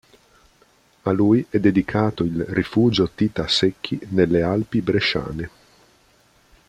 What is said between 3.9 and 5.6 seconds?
nelle alpi bresciane.